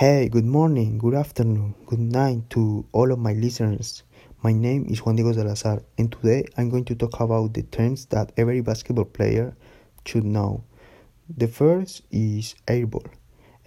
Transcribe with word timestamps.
Hey, 0.00 0.30
good 0.30 0.46
morning, 0.46 0.96
good 0.96 1.12
afternoon, 1.12 1.74
good 1.84 2.00
night 2.00 2.48
to 2.56 2.86
all 2.90 3.12
of 3.12 3.18
my 3.18 3.34
listeners. 3.34 4.02
My 4.42 4.50
name 4.50 4.86
is 4.88 5.04
Juan 5.04 5.16
Diego 5.16 5.34
Salazar, 5.34 5.82
and 5.98 6.10
today 6.10 6.46
I'm 6.56 6.70
going 6.70 6.86
to 6.86 6.94
talk 6.94 7.20
about 7.20 7.52
the 7.52 7.64
terms 7.64 8.06
that 8.06 8.32
every 8.38 8.62
basketball 8.62 9.04
player 9.04 9.54
should 10.06 10.24
know. 10.24 10.64
The 11.36 11.48
first 11.48 12.00
is 12.10 12.54
airball. 12.66 13.08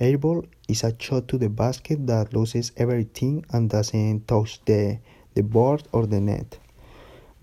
Airball 0.01 0.47
is 0.67 0.83
a 0.83 0.95
shot 0.97 1.27
to 1.27 1.37
the 1.37 1.49
basket 1.49 2.07
that 2.07 2.33
loses 2.33 2.71
everything 2.77 3.45
and 3.51 3.69
doesn't 3.69 4.27
touch 4.27 4.59
the, 4.65 4.97
the 5.35 5.43
board 5.43 5.83
or 5.91 6.07
the 6.07 6.19
net. 6.19 6.57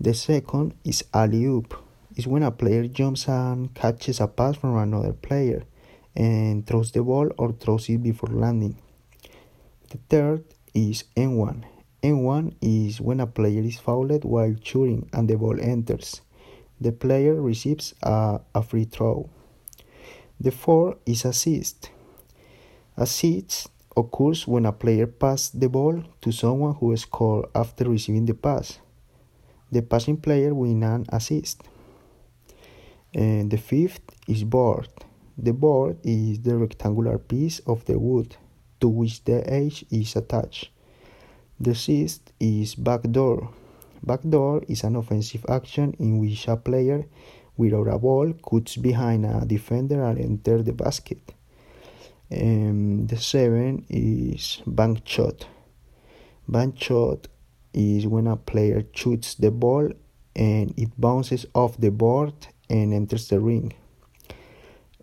The 0.01 0.13
second 0.13 0.73
is 0.83 1.05
alley 1.13 1.45
oop. 1.45 1.81
It's 2.17 2.27
when 2.27 2.43
a 2.43 2.51
player 2.51 2.89
jumps 2.89 3.29
and 3.29 3.73
catches 3.73 4.19
a 4.19 4.27
pass 4.27 4.57
from 4.57 4.75
another 4.75 5.13
player 5.13 5.63
and 6.15 6.65
throws 6.67 6.91
the 6.91 7.03
ball 7.03 7.29
or 7.37 7.51
throws 7.53 7.89
it 7.89 8.03
before 8.03 8.29
landing. 8.29 8.77
The 9.89 9.97
third 10.09 10.43
is 10.73 11.03
and-one. 11.15 11.65
and-one 12.03 12.55
is 12.61 12.99
when 12.99 13.19
a 13.19 13.27
player 13.27 13.61
is 13.61 13.77
fouled 13.77 14.23
while 14.23 14.55
shooting 14.63 15.09
and 15.13 15.29
the 15.29 15.37
ball 15.37 15.59
enters. 15.59 16.21
The 16.79 16.91
player 16.91 17.39
receives 17.39 17.93
a, 18.01 18.39
a 18.55 18.63
free 18.63 18.85
throw. 18.85 19.29
The 20.39 20.51
fourth 20.51 20.97
is 21.05 21.25
assist. 21.25 21.91
Assist 22.97 23.69
occurs 23.95 24.47
when 24.47 24.65
a 24.65 24.71
player 24.71 25.05
passes 25.05 25.51
the 25.51 25.69
ball 25.69 26.03
to 26.21 26.31
someone 26.31 26.75
who 26.75 26.95
scores 26.97 27.49
after 27.53 27.89
receiving 27.89 28.25
the 28.25 28.33
pass. 28.33 28.79
The 29.71 29.81
passing 29.81 30.17
player 30.17 30.53
wins 30.53 30.83
an 30.83 31.05
assist. 31.09 31.61
And 33.13 33.51
the 33.51 33.57
fifth 33.57 34.01
is 34.27 34.43
board. 34.43 34.89
The 35.37 35.53
board 35.53 35.97
is 36.03 36.39
the 36.39 36.57
rectangular 36.57 37.17
piece 37.17 37.59
of 37.59 37.85
the 37.85 37.97
wood 37.97 38.35
to 38.79 38.87
which 38.87 39.23
the 39.23 39.47
edge 39.49 39.85
is 39.89 40.15
attached. 40.15 40.69
The 41.59 41.75
sixth 41.75 42.33
is 42.39 42.75
backdoor. 42.75 43.49
Backdoor 44.03 44.63
is 44.67 44.83
an 44.83 44.95
offensive 44.95 45.45
action 45.47 45.95
in 45.99 46.17
which 46.17 46.47
a 46.47 46.57
player 46.57 47.05
without 47.55 47.87
a 47.87 47.99
ball 47.99 48.33
cuts 48.33 48.75
behind 48.77 49.25
a 49.25 49.45
defender 49.45 50.03
and 50.03 50.19
enters 50.19 50.63
the 50.65 50.73
basket. 50.73 51.33
And 52.29 53.07
the 53.07 53.17
seventh 53.17 53.85
is 53.89 54.61
bank 54.65 55.07
shot. 55.07 55.45
Bank 56.47 56.81
shot 56.81 57.27
is 57.73 58.07
when 58.07 58.27
a 58.27 58.35
player 58.35 58.83
shoots 58.93 59.35
the 59.35 59.51
ball 59.51 59.89
and 60.35 60.73
it 60.77 60.89
bounces 60.99 61.45
off 61.53 61.77
the 61.77 61.91
board 61.91 62.33
and 62.69 62.93
enters 62.93 63.27
the 63.27 63.39
ring. 63.39 63.73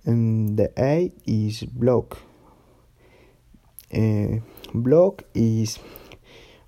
And 0.08 0.56
the 0.56 0.72
eight 0.78 1.12
is 1.26 1.64
block. 1.64 2.16
Uh, 3.92 4.40
block 4.72 5.24
is 5.34 5.78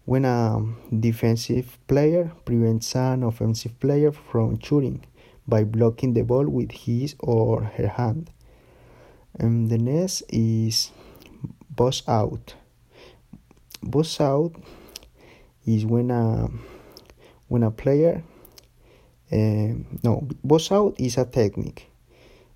when 0.04 0.26
a 0.26 0.60
defensive 1.00 1.78
player 1.88 2.32
prevents 2.44 2.94
an 2.94 3.22
offensive 3.22 3.80
player 3.80 4.12
from 4.12 4.60
shooting 4.60 5.06
by 5.48 5.64
blocking 5.64 6.12
the 6.12 6.22
ball 6.22 6.46
with 6.46 6.70
his 6.70 7.16
or 7.18 7.64
her 7.64 7.88
hand. 7.88 8.30
And 9.38 9.70
the 9.70 9.78
next 9.78 10.22
is 10.28 10.90
box 11.70 12.02
out. 12.06 12.54
Box 13.82 14.20
out 14.20 14.52
is 15.64 15.86
when 15.86 16.10
a 16.10 16.50
when 17.48 17.62
a 17.62 17.70
player 17.70 18.22
uh, 19.32 19.72
no 20.04 20.28
box 20.44 20.70
out 20.70 20.94
is 20.98 21.16
a 21.16 21.24
technique 21.24 21.89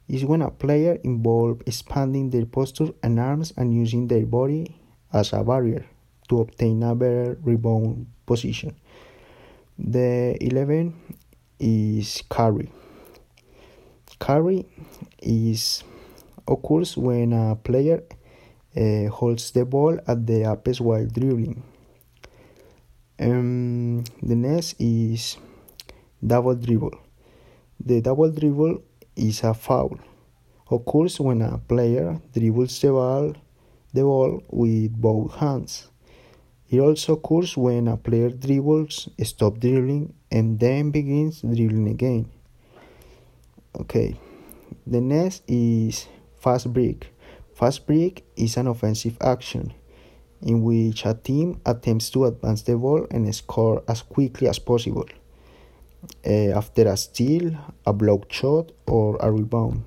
is 0.09 0.25
when 0.25 0.43
a 0.43 0.51
player 0.51 0.99
involves 1.05 1.63
expanding 1.67 2.31
their 2.31 2.47
posture 2.47 2.91
and 3.03 3.19
arms 3.19 3.53
and 3.57 3.75
using 3.75 4.09
their 4.09 4.27
body 4.27 4.77
as 5.13 5.33
a 5.33 5.43
barrier 5.43 5.87
to 6.29 6.41
obtain 6.41 6.83
a 6.83 6.95
better 6.95 7.39
rebound 7.43 8.07
position. 8.27 8.75
The 9.79 10.37
11 10.41 10.95
is 11.59 12.23
carry. 12.31 12.70
Carry 14.20 14.67
is 15.20 15.83
occurs 16.47 16.97
when 16.97 17.33
a 17.33 17.57
player 17.57 18.03
uh, 18.77 19.09
holds 19.09 19.51
the 19.53 19.64
ball 19.64 19.98
at 20.07 20.27
the 20.27 20.51
apex 20.51 20.81
while 20.81 21.07
dribbling. 21.07 21.63
Um, 23.19 24.05
the 24.23 24.35
next 24.35 24.75
is 24.81 25.37
double 26.25 26.55
dribble. 26.55 26.98
The 27.81 28.01
double 28.01 28.31
dribble 28.31 28.83
is 29.17 29.42
a 29.42 29.55
foul. 29.55 29.98
Occurs 30.70 31.20
when 31.20 31.42
a 31.42 31.58
player 31.58 32.20
dribbles 32.33 32.80
the 32.80 32.89
ball, 32.89 33.35
the 33.92 34.02
ball 34.02 34.42
with 34.51 34.92
both 35.01 35.35
hands. 35.35 35.89
It 36.70 36.80
also 36.80 37.14
occurs 37.14 37.57
when 37.57 37.89
a 37.89 37.97
player 37.97 38.30
dribbles, 38.30 39.08
stops 39.23 39.61
dribbling, 39.61 40.14
and 40.30 40.58
then 40.58 40.91
begins 40.91 41.42
dribbling 41.42 41.89
again. 41.89 42.30
Okay, 43.79 44.19
the 44.86 45.01
next 45.01 45.42
is 45.48 46.08
fast 46.39 46.73
break. 46.73 47.13
Fast 47.55 47.86
break 47.86 48.25
is 48.36 48.57
an 48.57 48.67
offensive 48.67 49.17
action 49.20 49.73
in 50.42 50.63
which 50.63 51.07
a 51.07 51.14
team 51.14 51.61
attempts 51.64 52.11
to 52.11 52.25
advance 52.25 52.63
the 52.63 52.77
ball 52.77 53.07
and 53.11 53.33
score 53.35 53.83
as 53.89 54.02
quickly 54.02 54.48
as 54.48 54.58
possible 54.58 55.07
uh, 56.27 56.57
after 56.57 56.89
a 56.89 56.97
steal, 56.97 57.53
a 57.87 57.92
block 57.92 58.33
shot, 58.33 58.73
or 58.87 59.17
a 59.20 59.31
rebound. 59.31 59.85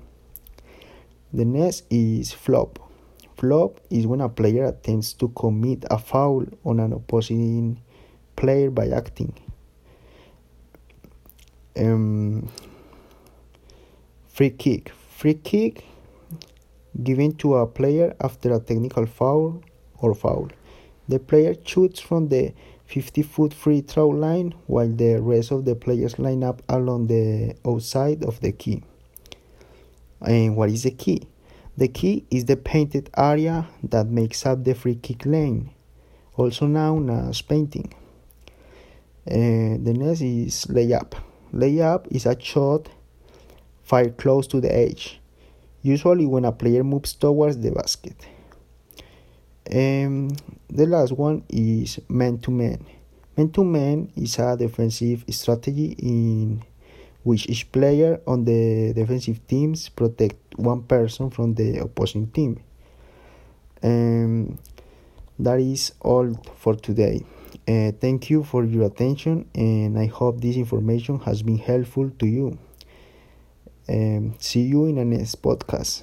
The 1.32 1.44
next 1.44 1.84
is 1.90 2.32
flop. 2.32 2.78
Flop 3.36 3.80
is 3.90 4.06
when 4.06 4.20
a 4.20 4.28
player 4.28 4.64
attempts 4.64 5.12
to 5.14 5.28
commit 5.28 5.84
a 5.90 5.98
foul 5.98 6.46
on 6.64 6.80
an 6.80 6.92
opposing 6.92 7.80
player 8.34 8.70
by 8.70 8.88
acting. 8.88 9.32
Um, 11.76 12.48
free 14.28 14.50
kick. 14.50 14.90
Free 14.90 15.34
kick 15.34 15.84
given 17.02 17.32
to 17.36 17.56
a 17.56 17.66
player 17.66 18.14
after 18.20 18.52
a 18.52 18.60
technical 18.60 19.06
foul 19.06 19.62
or 19.98 20.14
foul. 20.14 20.48
The 21.08 21.18
player 21.18 21.54
shoots 21.64 22.00
from 22.00 22.28
the 22.28 22.52
50 22.88 23.22
foot 23.22 23.52
free 23.52 23.82
throw 23.82 24.08
line 24.08 24.54
while 24.66 24.88
the 24.88 25.20
rest 25.20 25.50
of 25.50 25.66
the 25.66 25.74
players 25.74 26.18
line 26.18 26.42
up 26.42 26.62
along 26.70 27.06
the 27.06 27.54
outside 27.66 28.24
of 28.24 28.40
the 28.40 28.50
key. 28.50 28.82
And 30.22 30.56
what 30.56 30.70
is 30.70 30.84
the 30.84 30.90
key? 30.90 31.28
The 31.76 31.88
key 31.88 32.24
is 32.30 32.46
the 32.46 32.56
painted 32.56 33.10
area 33.16 33.68
that 33.84 34.06
makes 34.06 34.44
up 34.46 34.64
the 34.64 34.74
free 34.74 34.94
kick 34.94 35.26
lane, 35.26 35.70
also 36.34 36.66
known 36.66 37.10
as 37.10 37.42
painting. 37.42 37.92
And 39.26 39.86
the 39.86 39.92
next 39.92 40.22
is 40.22 40.64
layup. 40.70 41.12
Layup 41.52 42.06
is 42.10 42.24
a 42.24 42.40
shot 42.40 42.88
fired 43.84 44.16
close 44.16 44.46
to 44.46 44.62
the 44.62 44.74
edge, 44.74 45.20
usually 45.82 46.26
when 46.26 46.46
a 46.46 46.52
player 46.52 46.82
moves 46.82 47.12
towards 47.12 47.58
the 47.58 47.70
basket. 47.70 48.16
Um, 49.70 50.30
the 50.70 50.86
last 50.86 51.12
one 51.12 51.44
is 51.48 52.00
man 52.08 52.38
to 52.38 52.50
man. 52.50 52.84
Man 53.36 53.50
to 53.50 53.64
man 53.64 54.10
is 54.16 54.38
a 54.38 54.56
defensive 54.56 55.24
strategy 55.30 55.94
in 55.98 56.62
which 57.22 57.48
each 57.48 57.70
player 57.70 58.20
on 58.26 58.44
the 58.44 58.92
defensive 58.94 59.46
teams 59.46 59.88
protect 59.90 60.58
one 60.58 60.82
person 60.82 61.30
from 61.30 61.54
the 61.54 61.78
opposing 61.78 62.28
team. 62.28 62.60
Um, 63.82 64.58
that 65.38 65.60
is 65.60 65.92
all 66.00 66.34
for 66.56 66.74
today. 66.74 67.24
Uh, 67.66 67.92
thank 68.00 68.30
you 68.30 68.42
for 68.42 68.64
your 68.64 68.86
attention, 68.86 69.48
and 69.54 69.98
I 69.98 70.06
hope 70.06 70.40
this 70.40 70.56
information 70.56 71.20
has 71.20 71.42
been 71.42 71.58
helpful 71.58 72.10
to 72.18 72.26
you. 72.26 72.58
Um, 73.88 74.34
see 74.38 74.62
you 74.62 74.86
in 74.86 74.96
the 74.96 75.04
next 75.04 75.40
podcast. 75.42 76.02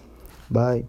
Bye. 0.50 0.86